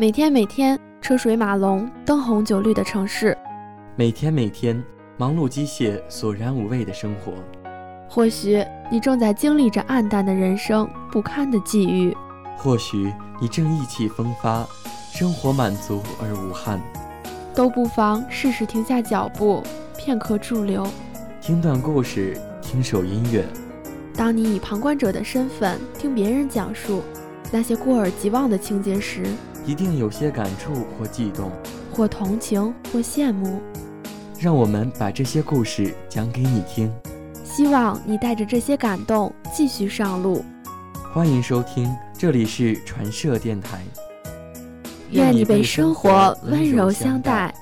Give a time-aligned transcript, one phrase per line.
[0.00, 3.36] 每天每天车水马龙、灯红酒绿的城市，
[3.96, 4.82] 每天每天
[5.18, 7.34] 忙碌机械、索然无味的生活。
[8.08, 12.14] 或许你正在经历着暗淡的人生、不堪的际遇；
[12.56, 14.66] 或许你正意气风发，
[15.12, 16.80] 生活满足而无憾。
[17.54, 19.62] 都不妨试试停下脚步，
[19.98, 20.88] 片刻驻留，
[21.42, 23.44] 听段故事，听首音乐。
[24.16, 27.02] 当你以旁观者的身份听别人讲述
[27.52, 29.26] 那些过耳即忘的情节时，
[29.66, 31.50] 一定有些感触或悸动，
[31.92, 33.60] 或同情或羡慕。
[34.38, 36.90] 让我们把这些故事讲给你听，
[37.44, 40.42] 希望你带着这些感动继续上路。
[41.12, 43.82] 欢迎收听，这里是传社电台。
[45.10, 47.54] 愿你被生活温柔相待。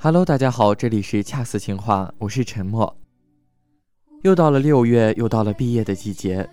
[0.00, 2.96] Hello，大家好，这里是恰似情话，我是陈默。
[4.22, 6.48] 又到了六月，又到了毕业的季节，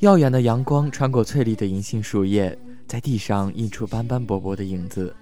[0.00, 2.56] 耀眼的阳光穿过翠绿的银杏树叶，
[2.88, 5.14] 在地上印出斑斑驳驳的影子。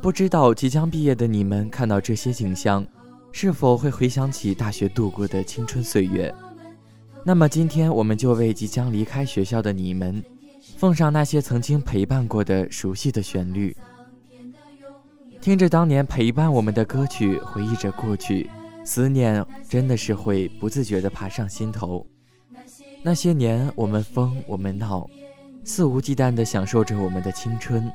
[0.00, 2.86] 不知道即将毕业的你们看到这些景象，
[3.30, 6.34] 是否会回想起大学度过的青春岁月？
[7.22, 10.24] 那么今天我们就为即将离开学校的你们，
[10.78, 13.76] 奉上那些曾经陪伴过的熟悉的旋律。
[15.42, 18.48] 听着当年陪伴我们的歌曲，回忆着过去，
[18.84, 22.06] 思念真的是会不自觉地爬上心头。
[23.02, 25.08] 那些年，我们疯，我们闹，
[25.64, 27.90] 肆无忌惮地享受着我们的青春。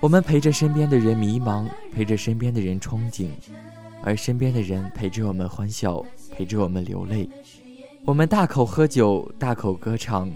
[0.00, 3.28] 我们陪着身边的人迷茫，陪着身边的人憧憬，
[4.02, 7.28] 而身边的人陪着我们欢笑，陪着我们流泪。
[8.04, 10.30] 我们大口喝酒，大口歌唱，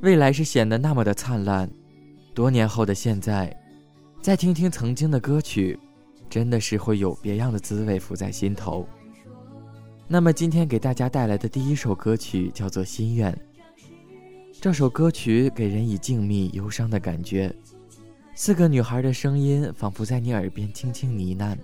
[0.00, 1.68] 未来是显得那么的灿烂。
[2.32, 3.54] 多年后的现在。
[4.22, 5.78] 再听听曾经的歌曲，
[6.34, 8.84] 真的是会有别样的滋味浮在心头。
[10.08, 13.32] 那么今天给大家带来的第一首歌曲叫做《心愿》。
[14.60, 17.54] 这首歌曲给人以静谧忧伤的感觉，
[18.34, 21.56] 四个女孩的声音仿佛在你耳边轻轻呢喃。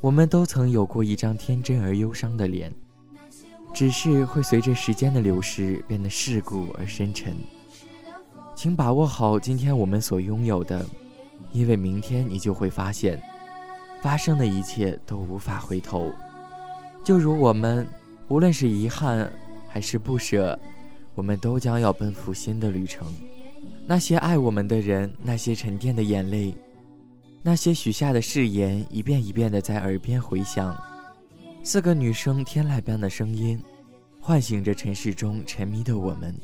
[0.00, 2.72] 我们都曾有过一张天真而忧伤的脸，
[3.74, 7.36] 只是会随着时间的流逝变得世故而深沉。
[8.54, 10.82] 请把握好今天我们所拥有的。
[11.52, 13.22] 因为明天你就会发现，
[14.04, 16.12] 发生的一切都无法回头。
[17.02, 17.88] 就如我们，
[18.28, 19.32] 无论是遗憾
[19.66, 20.60] 还是不舍，
[21.14, 23.10] 我们都将要奔赴新的旅程。
[23.86, 26.54] 那些爱我们的人，那些沉淀的眼泪，
[27.42, 30.76] 那些许下的誓言，一遍一遍的在耳边回响。
[31.62, 33.58] 四个女生天籁般的声音，
[34.20, 36.38] 唤醒着尘世中沉迷的我们。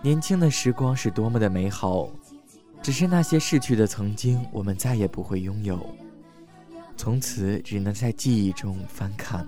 [0.00, 2.08] 年轻的时光是多么的美好。
[2.82, 5.78] 只是那些逝去的曾经，我们再也不会拥有，
[6.96, 9.46] 从此只能在记忆中翻看。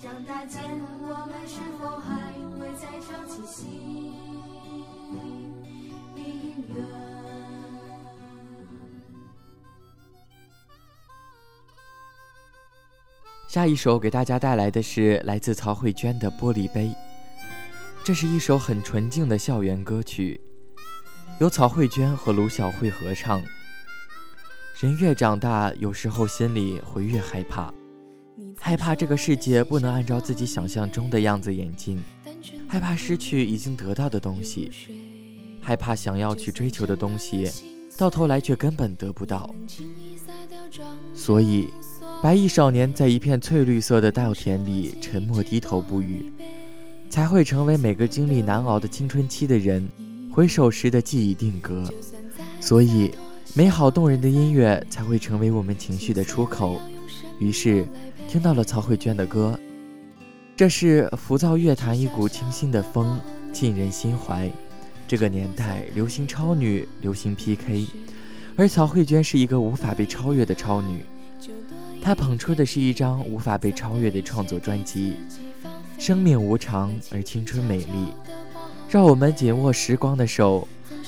[0.00, 0.60] 长大间，
[1.00, 4.01] 我们是否还会再唱起戏
[13.52, 16.86] 下一首给大家带来的是来自曹慧娟的《玻璃杯》，
[18.02, 20.40] 这是一首很纯净的校园歌曲，
[21.38, 23.42] 由曹慧娟和卢晓慧合唱。
[24.80, 27.70] 人越长大，有时候心里会越害怕，
[28.58, 32.02] 害怕这个世界不能按照自己想象中的样子演进，
[32.66, 34.72] 害怕失去已经得到的东西，
[35.60, 37.50] 害怕想要去追求的东西，
[37.98, 39.54] 到头来却根本得不到，
[41.12, 41.68] 所以。
[42.22, 46.32] 白衣少年在一片翠绿色的稻田里沉默低头不语，
[47.10, 49.84] 才会成为每个经历难熬的青春期的人
[50.30, 51.84] 回首时的记忆定格。
[52.60, 53.10] 所以，
[53.54, 56.80] 美好动人的音乐才会成为我们情绪的出口。
[57.40, 57.84] 于是，
[58.28, 59.58] 听到了曹慧娟的歌，
[60.54, 63.18] 这是浮躁乐坛一股清新的风，
[63.52, 64.48] 沁人心怀。
[65.08, 67.84] 这个年代流行超女，流行 PK，
[68.54, 71.04] 而曹慧娟是一个无法被超越的超女。
[72.02, 75.14] 他捧出的是一张无法被超越的创作专辑，
[75.98, 78.08] 生命无常而青春美丽，
[78.88, 80.66] 让我们紧握时光的手，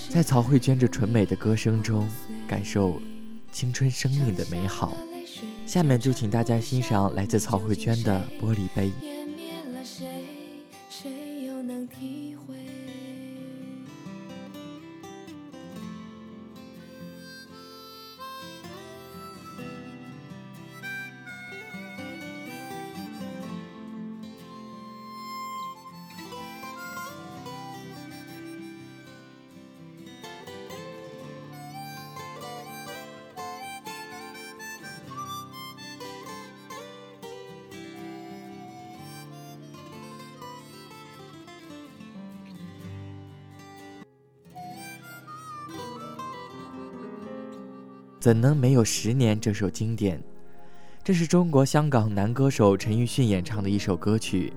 [0.09, 2.09] 在曹慧娟这纯美的歌声中，
[2.47, 3.01] 感受
[3.51, 4.97] 青春生命的美好。
[5.67, 8.87] 下面就请大家欣赏来自曹慧娟的《玻璃杯》。
[48.25, 50.19] 怎能没有《十年》这首经典？
[51.05, 54.51] 这是中国香港男歌手陈奕迅演唱的一首歌曲，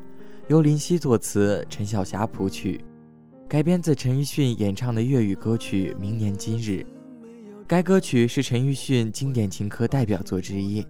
[0.47, 2.79] 由林夕作词，陈小霞谱曲，
[3.45, 6.79] 改编自陈奕迅演唱的粤语歌曲《明年今日》。
[7.67, 10.81] 该歌曲是陈奕迅经典情歌代表作之一，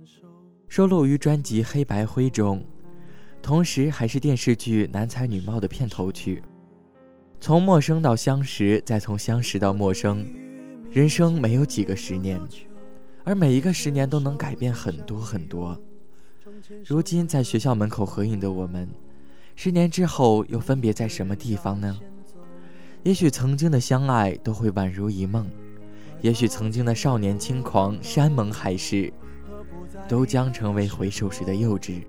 [0.67, 2.63] 收录于专辑《黑白灰》中，
[3.41, 6.43] 同时还是电视剧《男才女貌》的片头曲。
[7.41, 10.23] 从陌生到相识，再从相识到陌生，
[10.91, 12.39] 人生没有几个十年。
[13.27, 15.77] 而每一个十年都能改变很多很多。
[16.85, 18.87] 如今在学校门口合影的我们，
[19.53, 21.99] 十年之后又分别在什么地方呢？
[23.03, 25.45] 也许曾经的相爱都会宛如一梦，
[26.21, 29.11] 也许曾经的少年轻狂、山盟海誓，
[30.07, 32.03] 都将成为回首时的幼稚。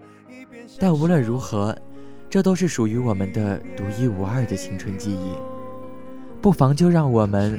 [0.78, 1.76] 但无论如何，
[2.30, 5.32] 这都是属于我们的独一无二的青春记忆。
[6.40, 7.58] 不妨就让我们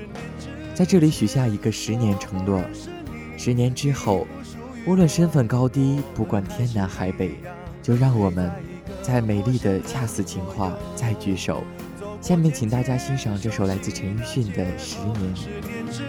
[0.74, 2.64] 在这里许下一个十年承诺。
[3.40, 4.28] 十年之后，
[4.86, 7.32] 无论身份高低，不管天南海北，
[7.82, 8.52] 就让我们
[9.02, 11.64] 在美丽的恰似情话再聚首。
[12.20, 15.36] 下面请大家欣赏这首来自陈奕迅的《十年》。
[15.40, 16.04] 十年之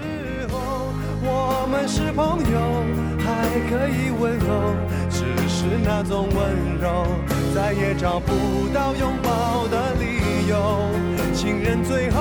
[0.49, 0.88] 后，
[1.23, 2.82] 我们是朋友，
[3.25, 4.75] 还可以问候，
[5.09, 6.37] 只是那种温
[6.81, 7.06] 柔，
[7.55, 8.32] 再也找不
[8.75, 10.91] 到拥抱的理由。
[11.32, 12.21] 情人最后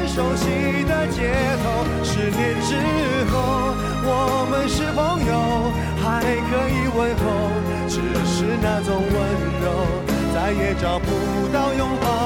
[0.13, 1.31] 熟悉的街
[1.63, 2.75] 头，十年之
[3.31, 3.73] 后，
[4.03, 5.31] 我们是朋友，
[6.03, 7.23] 还可以问候，
[7.87, 9.15] 只是那种温
[9.63, 9.65] 柔，
[10.33, 11.07] 再也找不
[11.53, 12.20] 到拥抱。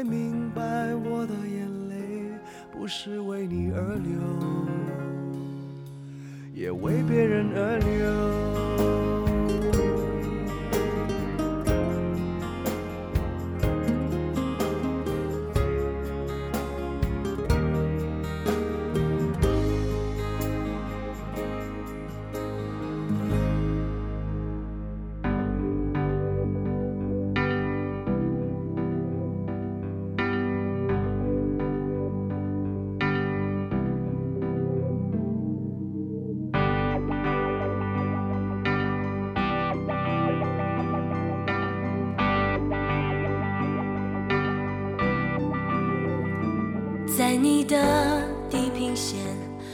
[0.00, 2.32] 才明白，我的眼泪
[2.72, 4.18] 不是为你而流，
[6.54, 8.99] 也为别人而流。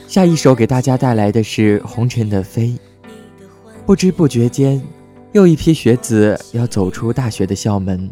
[0.07, 2.75] 下一首给大家带来的是红尘的飞。
[3.85, 4.81] 不知不觉间，
[5.33, 8.11] 又一批学子要走出大学的校门，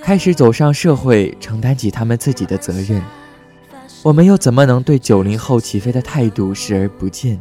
[0.00, 3.02] 开始走上社会，承担起他们自己的责任。
[4.02, 7.40] 我们又怎么能对九零后起飞的态度视而不见？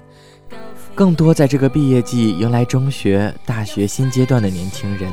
[0.96, 5.12] 更多在这个毕业季迎来中学、大学新阶段的年轻人，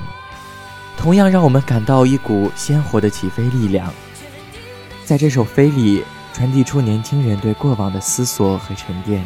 [0.97, 3.93] 同样让我们感到一股鲜活的起飞力量。
[5.05, 9.25] 在这首《飞》里，传递出年轻人对过往的思索和沉淀，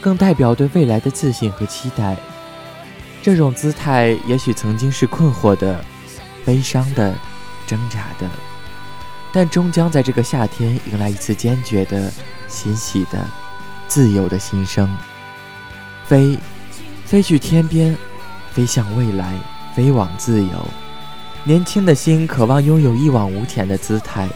[0.00, 2.16] 更代表对未来的自信和期待。
[3.22, 5.84] 这种姿态也许曾经是困惑的、
[6.44, 7.14] 悲伤的、
[7.66, 8.28] 挣扎的，
[9.32, 12.12] 但终将在这个夏天迎来一次坚决的、
[12.46, 13.26] 欣喜的、
[13.86, 14.88] 自由的新生。
[16.04, 16.38] 飞，
[17.04, 17.96] 飞去天边，
[18.52, 19.34] 飞向未来，
[19.74, 20.66] 飞往自由。
[21.44, 24.28] 年轻的心渴望拥有一往无前的姿态。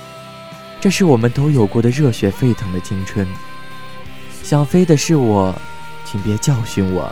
[0.82, 3.24] 这是我们都有过的热血沸腾的青春。
[4.42, 5.54] 想飞的是我，
[6.04, 7.08] 请别教训我。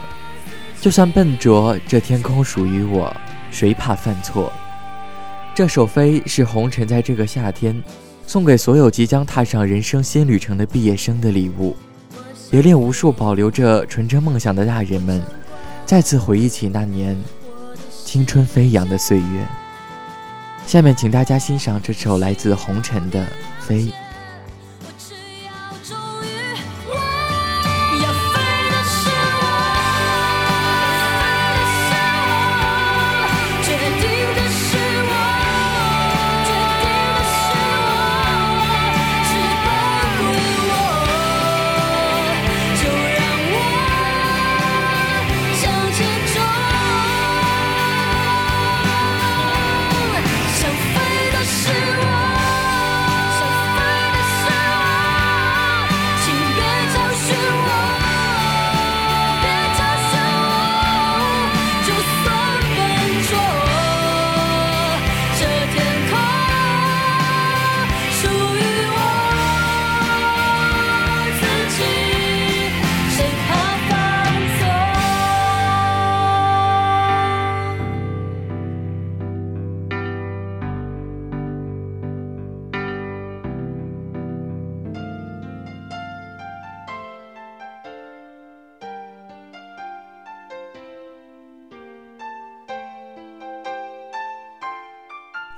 [0.80, 3.14] 就算笨拙，这天空属于我，
[3.52, 4.52] 谁怕犯错？
[5.54, 7.80] 这首《飞》是红尘在这个夏天
[8.26, 11.76] 送给所有即将踏上人生新旅程的毕业生的礼物，
[12.50, 15.22] 也令无数保留着纯真梦想的大人们
[15.86, 17.16] 再次回忆起那年
[18.04, 19.46] 青春飞扬的岁月。
[20.70, 23.24] 下面，请大家欣赏这首来自红尘的
[23.58, 23.86] 《飞》。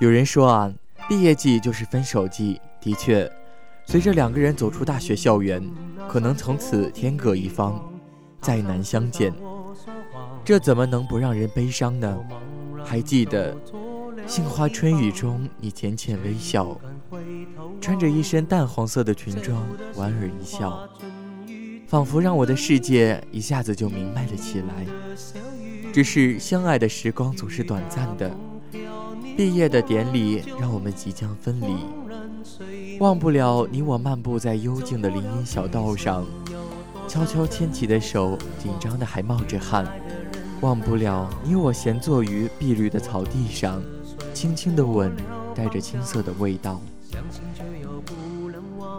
[0.03, 0.69] 有人说啊，
[1.07, 2.59] 毕业季就是分手季。
[2.81, 3.31] 的确，
[3.85, 5.63] 随着两个人走出大学校园，
[6.09, 7.81] 可能从此天各一方，
[8.41, 9.33] 再难相见。
[10.43, 12.19] 这怎么能不让人悲伤呢？
[12.83, 13.55] 还记得
[14.27, 16.77] 杏花春雨中，你浅浅微笑，
[17.79, 20.85] 穿着一身淡黄色的裙装，莞尔一笑，
[21.87, 24.85] 仿佛让我的世界一下子就明白了起来。
[25.93, 28.29] 只是相爱的时光总是短暂的。
[29.35, 31.75] 毕业的典礼让我们即将分离，
[32.99, 36.25] 忘不了你我漫步在幽静的林荫小道上，
[37.07, 39.87] 悄悄牵起的手，紧张的还冒着汗。
[40.61, 43.81] 忘不了你我闲坐于碧绿的草地上，
[44.33, 45.11] 轻轻的吻，
[45.53, 46.79] 带着青涩的味道。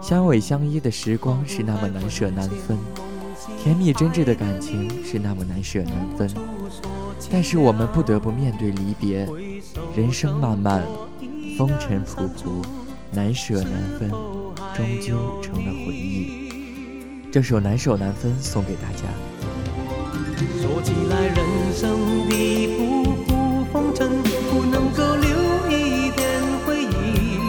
[0.01, 2.77] 相偎相依的时光是那么难舍难分，
[3.63, 6.29] 甜蜜真挚的感情是那么难舍难分。
[7.31, 9.27] 但是我们不得不面对离别。
[9.95, 10.83] 人生漫漫，
[11.57, 12.61] 风尘仆仆，
[13.11, 16.51] 难舍难分，终究成了回忆。
[17.31, 19.03] 这首《难舍难分》送给大家。
[20.61, 21.37] 说起来，人
[21.73, 22.35] 生的
[22.75, 24.09] 仆仆风尘，
[24.51, 25.29] 不能够留
[25.69, 27.39] 一点回忆，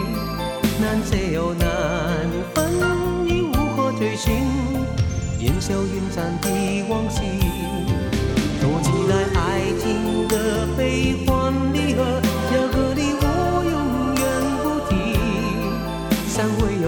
[0.81, 1.67] 难舍又难
[2.55, 2.73] 分，
[3.26, 4.33] 已无可追寻，
[5.41, 6.49] 烟消云散的
[6.88, 7.23] 往昔。
[8.61, 12.25] 说起来，爱情的悲欢离合。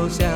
[0.09, 0.29] 想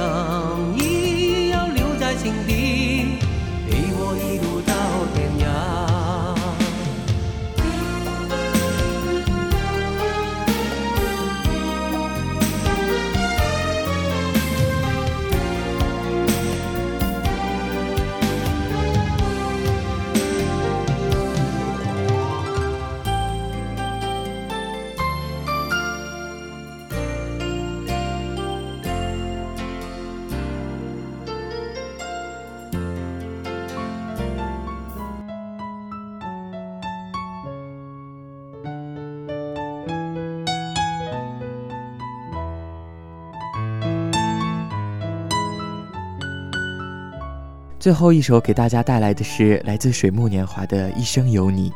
[47.82, 51.68] 最后一首给大家带来的是来自水木年华的《一生有你》。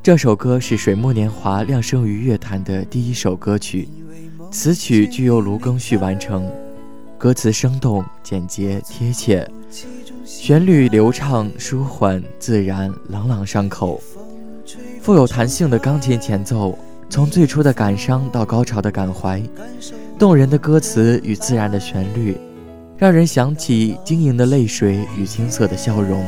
[0.00, 3.88] 这首歌是水木年华亮声于乐坛的第一首歌曲，
[4.52, 6.48] 词曲具由卢庚戌完成，
[7.18, 9.44] 歌词生动、简洁、贴切，
[10.24, 14.00] 旋律流畅、舒缓、自然、朗朗上口，
[15.02, 16.78] 富有弹性的钢琴前奏，
[17.10, 19.42] 从最初的感伤到高潮的感怀，
[20.20, 22.36] 动人的歌词与自然的旋律。
[22.98, 26.24] 让人想起晶莹的泪水与青涩的笑容，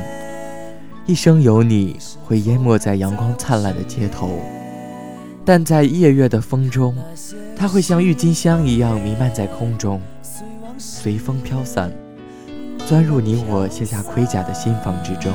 [1.07, 1.97] 一生有你
[2.27, 4.39] 会淹没在阳光灿烂的街头，
[5.47, 6.95] 但在夜月的风中，
[7.57, 9.99] 它会像郁金香一样弥漫在空中，
[10.77, 11.91] 随风飘散，
[12.87, 15.33] 钻入你我卸下盔甲的心房之中，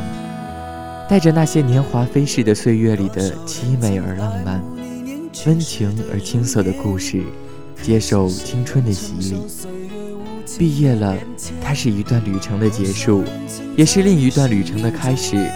[1.10, 4.64] 带着那些年华飞逝的岁月里的凄美而浪漫、
[5.48, 7.24] 温情而青涩的故事，
[7.82, 9.42] 接受青春的洗礼。
[10.58, 11.16] 毕业了，
[11.62, 13.24] 它是一段旅程的结束，
[13.76, 15.50] 也是另一段旅程的开始。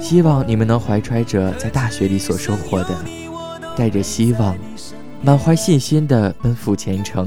[0.00, 3.04] 希望你们能怀揣着在大学里所收获的，
[3.76, 4.56] 带着希望，
[5.22, 7.26] 满怀信心的奔赴前程。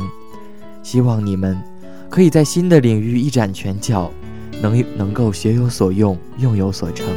[0.81, 1.61] 希望你们
[2.09, 4.11] 可以在新的领域一展拳脚，
[4.61, 7.07] 能能够学有所用，用有所成。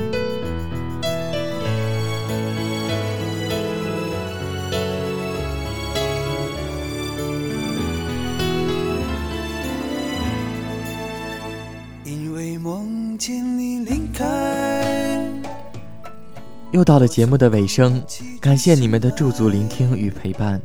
[16.85, 18.03] 到了节目的尾声，
[18.41, 20.61] 感谢你们的驻足聆听与陪伴。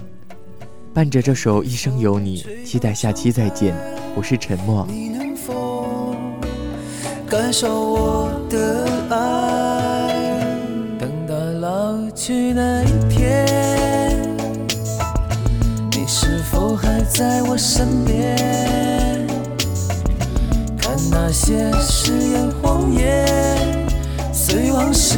[0.94, 3.74] 伴着这首《一生有你》，期待下期再见。
[4.16, 4.86] 我是沉默。
[4.90, 6.14] 你能否
[7.28, 10.44] 感受我的爱？
[11.00, 14.20] 等到老去那一天，
[15.92, 19.26] 你是否还在我身边？
[20.78, 23.88] 看那些誓言谎言，
[24.34, 25.18] 随往事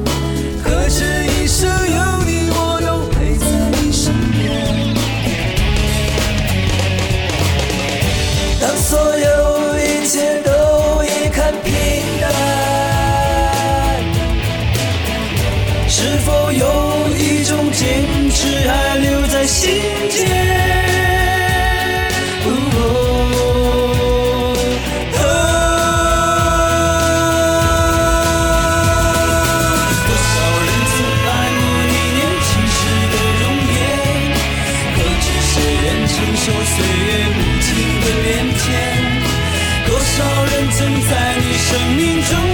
[36.73, 37.69] 岁月无情
[38.01, 38.65] 的变迁
[39.87, 40.79] 多少人曾
[41.09, 42.50] 在你生命中